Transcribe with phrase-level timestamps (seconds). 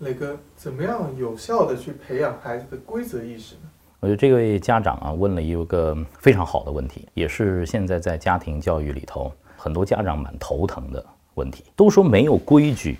[0.00, 3.62] 磊哥，怎么样有效的去培养孩子的规则意识呢？
[4.00, 11.02] 我觉得这位家长啊问了一个非常好的问题，也是现在在家庭教育里头很多家长蛮头疼的
[11.34, 11.64] 问题。
[11.74, 12.98] 都说没有规矩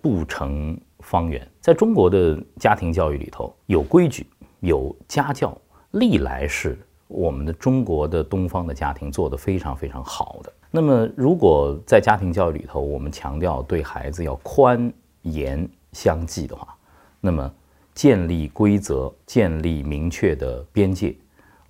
[0.00, 4.26] 不成方圆，在中国的家庭教育里头，有规矩
[4.58, 5.56] 有家教，
[5.92, 10.52] 历来是我们的中国的东方的家庭做得非常非常好的。
[10.72, 16.76] 那么，如果在家庭教育里头，我们强调对孩子要宽严相继的话，
[17.20, 17.52] 那么
[17.94, 21.14] 建立规则、建立明确的边界，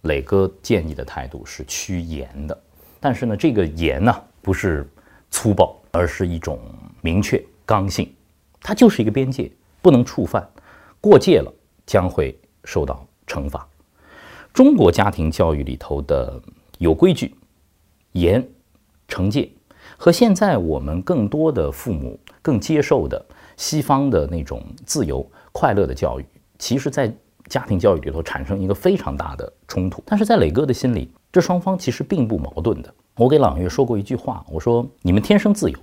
[0.03, 2.63] 磊哥建议的态度是趋严的。
[3.01, 4.89] 但是呢，这个严呢，不是
[5.31, 6.59] 粗暴，而是一种
[7.01, 8.13] 明确、刚性，
[8.61, 10.49] 它就是一个边界，不能触犯，
[11.01, 11.53] 过界了
[11.85, 13.69] 将会受到惩罚。
[14.53, 16.41] 中国家庭教育里头的
[16.79, 17.35] 有规矩、
[18.13, 18.47] 严。
[19.09, 19.51] 惩戒
[20.03, 23.25] 和现在我们更多的父母更接受的
[23.57, 26.27] 西方的那种自由快乐的教育，
[26.59, 27.15] 其实，在
[27.47, 30.03] 家庭教育里头产生一个非常大的冲突。
[30.05, 32.93] 但是在磊哥的心里，这双方其实并不矛盾的。
[33.15, 35.79] 我给朗月说过一句话，我说：“你们天生自由，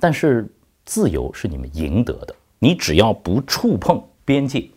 [0.00, 0.52] 但是
[0.84, 2.34] 自由是你们赢得的。
[2.58, 4.68] 你只要不触碰边界，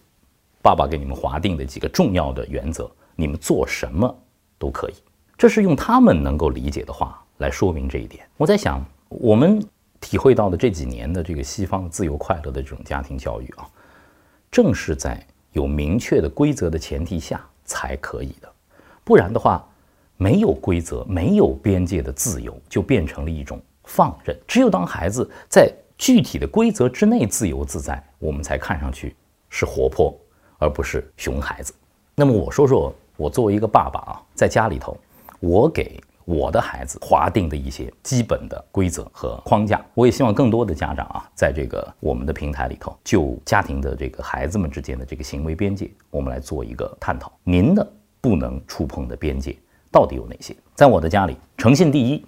[0.61, 4.15] 爸爸给你们划定的几个重要的原则，你们做什么
[4.59, 4.93] 都可以。”
[5.35, 7.19] 这是用他们能够理解的话。
[7.39, 9.65] 来说明这一点，我在想，我们
[9.99, 13.67] 体会到的这几年的这个西方自由快乐的这种家庭教育啊，
[14.51, 18.51] 正是在有明确的规则的前提下才可以的，
[19.05, 19.65] 不然的话，
[20.17, 24.37] 没有规则、没有边界的自由就变成了一种放任。
[24.45, 29.15] 只有当孩子在具体的规则之内自由自在，我们才看上去
[29.49, 30.13] 是活泼，
[30.57, 31.73] 而不是熊孩子。
[32.15, 34.97] 那么我说说我作为一个爸爸啊，在家里头，
[35.39, 36.01] 我给。
[36.29, 47.31] 我的孩子划定的一些基本的规则和框架，我也希望更多的家长啊，在这个我们的平台里头，就家庭的这个孩子们之间的这个行为边界，我们来做一个探讨。
[47.43, 49.57] 您的不能触碰的边界
[49.91, 50.55] 到底有哪些？
[50.75, 52.23] 在我的家里，诚信第一，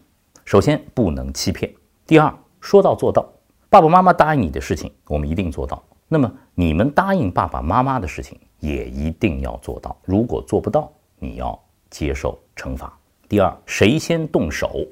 [0.45, 1.69] 首先不能欺骗；
[2.07, 3.23] 第二，说到做到。
[3.69, 5.79] 爸爸妈妈答应你的事情，我们一定做到。
[6.07, 9.95] 那么你们答应爸爸妈妈的事情，也一定要做到。
[10.05, 11.57] 如果做不到，你要
[11.91, 12.91] 接受惩罚。
[13.31, 14.85] 第二，谁先动手，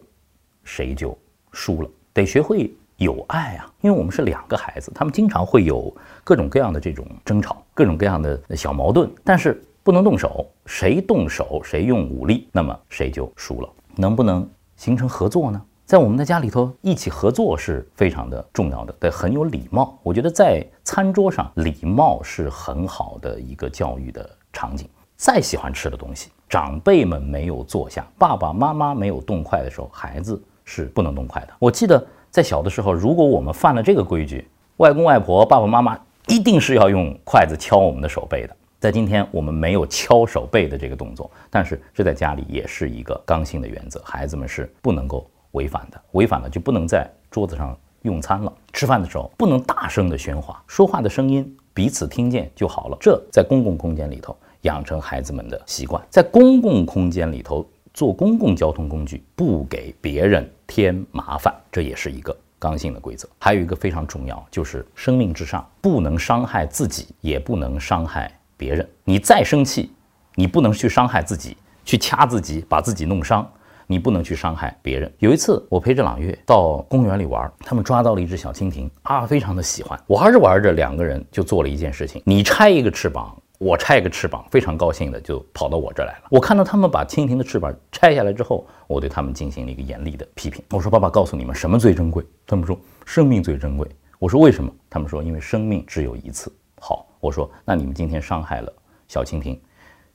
[0.63, 1.13] 谁就
[1.51, 1.89] 输了。
[2.13, 9.11] 得学会有爱啊，因为我们是两个孩子，他们经常会有各种各样的这种争吵，各种各样的小矛盾。
[9.25, 13.69] 但是不能动手，谁动手，谁用武力，那么谁就输了。
[13.97, 15.61] 能不能形成合作呢？
[15.85, 19.99] 在我们的家里头，一起合作是非常的重要的，得很有礼貌。
[20.01, 24.87] 我觉得在餐桌上，礼貌是很好的一个教育的场景。
[25.17, 31.49] 再喜欢吃的东西，长辈们没有坐下，爸爸妈妈没有动筷的时候，孩子是不能动筷的。
[31.59, 38.55] 我记得在小的时候，如果我们犯了这个规矩，外公外婆、爸爸妈妈一定是要用筷子敲我们的手背的。
[38.79, 48.51] 在今天，我们没有敲手背的这个动作，但是这在家里也是一个刚性的原则，孩子们是不能够违反的，违反了就不能在桌子上用餐了。
[48.73, 52.97] 吃饭的时候不能大声的喧哗，说话的声音彼此听见就好了。
[52.99, 54.35] 这在公共空间里头。
[54.61, 63.27] 养成孩子们的习惯，在公共空间里头坐公共交通工具，不给别人添麻烦，这也是一个刚性的规则。
[63.39, 68.87] 还有一个非常重要，就是生命至上，不能伤害自己，也不能伤害别人。
[69.03, 69.91] 你再生气，
[70.35, 71.55] 你不能去伤害自己，
[71.85, 73.49] 去掐自己，把自己弄伤。
[73.91, 75.11] 你不能去伤害别人。
[75.17, 79.99] 有一次，我陪着朗月到公园里玩，他们抓到了一只小蜻蜓啊，非常的喜欢。
[80.05, 83.35] 玩着玩着，两个人就做了一件事情：你拆一个翅膀。
[83.59, 86.27] 我拆一个翅膀，非常高兴的就跑到我这来了。
[86.31, 90.63] 我看到他们把蜻蜓的翅膀拆下来之后，我对他们进行了一个严厉的批评。
[90.69, 93.85] 我说：“爸爸告诉你们，什么最珍贵？”他们说：“生命最珍贵。”
[94.17, 96.49] 我说：“为什么？”他们说：“因为生命只有一次。”
[96.79, 98.73] 好，我说：“那你们今天伤害了
[99.09, 99.59] 小蜻蜓，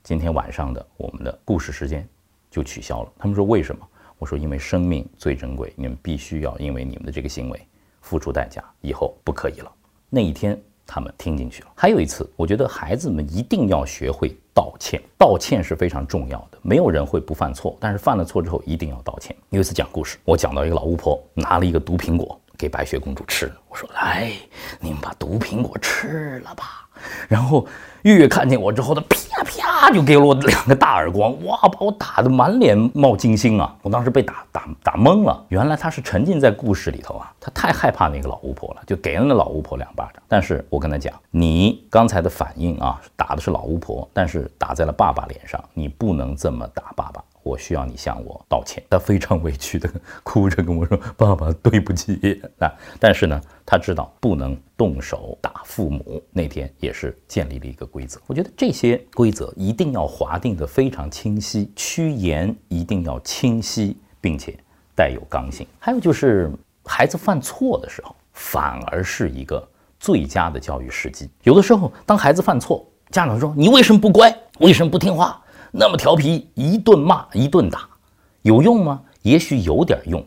[0.03, 2.09] 今天晚上的我们的故事时间
[2.50, 3.87] 就取消了。”他们说：“为什么？”
[4.19, 7.69] 我说：“因为生命最珍贵，你们必须要因为你们的这个行为
[8.00, 9.71] 付出代价，以后不可以了。”
[10.09, 10.59] 那一天。
[10.87, 11.69] 他们听进去了。
[11.75, 16.59] 还有一次，我觉得孩子们一定要学会道歉，道歉是非常重要的。
[16.62, 19.35] 没有人会不犯错，但是犯了错之后一定要道歉。
[19.50, 24.32] 有一次讲故事，我讲到一个老巫婆拿了一个毒苹果给白雪公主吃，我说：“来，
[24.81, 26.88] 你们把毒苹果吃了吧。”
[27.29, 27.67] 然后
[28.03, 29.17] 月月看见我之后，他啪
[29.85, 33.77] 他就给了我两个大耳光，哇，把我打得满脸冒金星啊！
[33.83, 40.23] 我当时被打打打懵了，原来他是沉浸在故事里头啊，他太害怕那个老巫婆了，就给了那老巫婆两巴掌。
[40.27, 47.23] 但是我跟他讲，你刚才的反应啊，打的是老巫婆，但是打在了爸爸脸上，你不能这么打爸爸。
[47.44, 48.82] 我需要你向我道歉。
[48.91, 49.88] 他非常委屈的
[50.25, 56.20] 哭着跟我说：“爸爸，对不起。”啊，但是呢，他知道不能动手打父母。
[56.32, 58.20] 那天也是建立了一个规则。
[58.26, 64.58] 我觉得这些规则一定要划定的非常清晰，趋严一定要清晰，并且
[64.97, 65.67] 带有刚性。
[65.79, 66.50] 还有就是
[66.85, 69.69] 孩子犯错的时候，反而是一个
[70.00, 71.31] 最佳的教育时机。
[71.43, 74.35] 有的时候，当孩子犯错，家长说：“你为什么不乖？
[74.61, 75.40] 为什么不听话？”
[75.76, 77.88] 那么调皮，一顿骂一顿打，
[78.43, 79.03] 有用吗？
[79.23, 80.25] 也许有点用，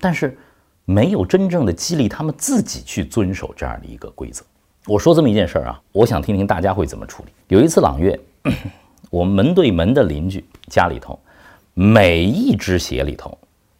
[0.00, 0.36] 但是
[0.84, 4.44] 没有真正的激励他们自己去遵守这样的一个规则。
[4.86, 7.30] 我说这么一件事儿啊，我想听听大家会怎么处理。
[7.46, 8.18] 有一次朗月，
[9.10, 11.16] 我们门对门的邻居家里头，
[11.72, 13.38] 每一只鞋里头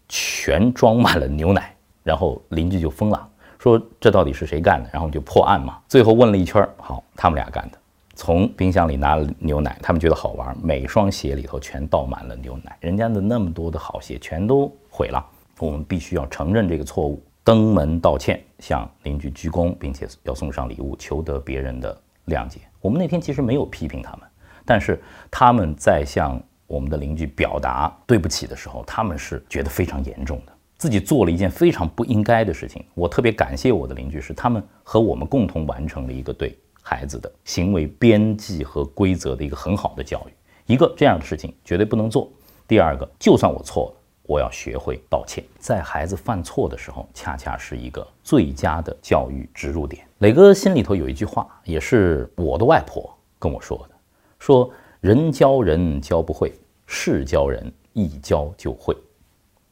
[0.09, 1.75] 全装满了牛奶，
[2.05, 3.29] 然后邻居就疯了，
[3.59, 4.89] 说这到底是谁干的？
[4.93, 5.77] 然后就破案嘛。
[5.89, 7.79] 最后问了一圈，好，他们俩干的。
[8.21, 15.25] 从冰箱里拿了牛奶，他们觉得好玩，每双鞋里头全倒满了牛奶，人家的那么多的好鞋全都毁了。
[15.59, 22.61] 我们必须要承认这个错误，登门道歉，向邻居鞠躬，并且要送上礼物，求得别人的谅解。
[22.83, 24.29] 我们那天其实没有批评他们，
[24.67, 25.01] 但是
[25.31, 32.85] 他们在向我们的邻居表达对不起的时候，他们是觉得非常严重的，自己做了一件非常不应该的事情。
[32.93, 36.55] 我特别感谢我的邻居，是他们和我们共同完成了一个对。
[36.83, 40.33] 孩子的行为边际和规则的一个很好的教育，
[40.73, 42.31] 一个这样的事情绝对不能做。
[42.67, 45.45] 第二个，就算我错了，我要学会道歉。
[45.59, 50.07] 在孩子犯错的时候，恰恰是一个最佳的教育植入点。
[50.19, 53.95] 磊哥心里头有一句话，也是我的外婆跟我说的：
[54.39, 56.53] 说人教人教不会，
[56.87, 58.97] 事教人一教就会。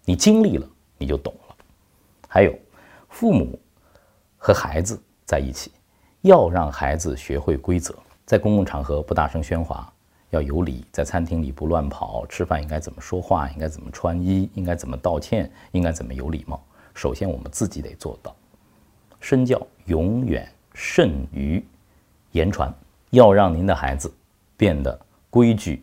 [0.04, 0.66] 你经历了，
[0.96, 1.54] 你就懂了。
[2.26, 2.52] 还有，
[3.08, 3.58] 父母
[4.36, 5.70] 和孩子在一起。
[6.22, 7.94] 要让孩子学会规则，
[8.26, 9.90] 在公共场合不大声喧哗，
[10.30, 16.62] 要有礼；在餐厅里不乱跑，吃饭应该怎么说话，应该怎么穿衣，应该怎么道歉，应该怎么有礼貌。
[16.94, 18.34] 首先，我们自己得做到。
[19.20, 21.64] 身教永远胜于
[22.32, 22.72] 言传。
[23.10, 24.12] 要让您的孩子
[24.54, 25.00] 变得
[25.30, 25.82] 规矩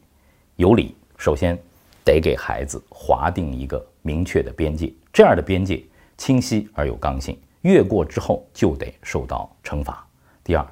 [0.57, 1.57] 有礼，首先
[2.03, 5.83] 得给孩子划定一个明确的边界，这样的边界
[6.17, 10.05] 清晰而有刚性，越过之后就得受到惩罚。
[10.45, 10.63] 第二，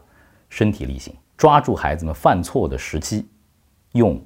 [0.50, 3.28] 身体力行，抓住孩子们犯错的时机，
[3.94, 4.24] 用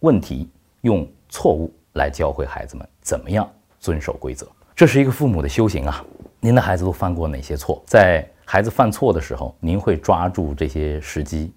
[0.00, 0.46] 问题、
[0.82, 3.50] 用错误来教会孩子们怎么样
[3.80, 4.46] 遵守规则。
[4.76, 6.04] 这是一个父母的修行啊！
[6.38, 7.82] 您的孩子都犯过哪些错？
[7.86, 11.50] 在孩子犯错的时候，您会抓住这些时机，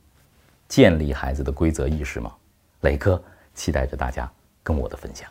[0.69, 2.33] 建立孩子的规则意识吗？
[2.79, 3.21] 磊哥
[3.53, 4.31] 期待着大家
[4.63, 5.29] 跟我的分享。